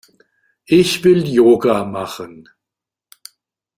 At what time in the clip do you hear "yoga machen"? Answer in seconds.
1.27-2.49